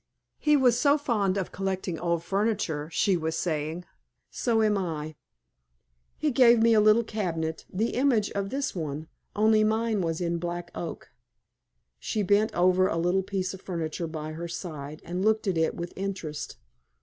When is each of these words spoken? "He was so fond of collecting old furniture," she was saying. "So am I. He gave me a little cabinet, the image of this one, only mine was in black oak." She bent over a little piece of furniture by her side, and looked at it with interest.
"He 0.39 0.57
was 0.57 0.79
so 0.79 0.97
fond 0.97 1.37
of 1.37 1.51
collecting 1.51 1.99
old 1.99 2.23
furniture," 2.23 2.89
she 2.91 3.15
was 3.15 3.35
saying. 3.37 3.85
"So 4.31 4.63
am 4.63 4.75
I. 4.75 5.13
He 6.17 6.31
gave 6.31 6.59
me 6.59 6.73
a 6.73 6.79
little 6.81 7.03
cabinet, 7.03 7.65
the 7.71 7.91
image 7.91 8.31
of 8.31 8.49
this 8.49 8.73
one, 8.75 9.09
only 9.35 9.63
mine 9.63 10.01
was 10.01 10.19
in 10.19 10.39
black 10.39 10.71
oak." 10.73 11.11
She 11.99 12.23
bent 12.23 12.51
over 12.55 12.87
a 12.87 12.97
little 12.97 13.21
piece 13.21 13.53
of 13.53 13.61
furniture 13.61 14.07
by 14.07 14.31
her 14.31 14.47
side, 14.47 15.03
and 15.05 15.23
looked 15.23 15.45
at 15.45 15.55
it 15.55 15.75
with 15.75 15.93
interest. 15.95 16.57